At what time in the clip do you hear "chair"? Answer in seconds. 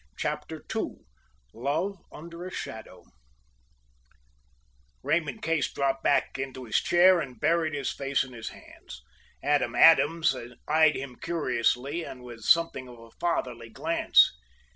6.77-7.19